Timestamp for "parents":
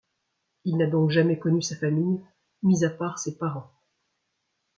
3.37-3.69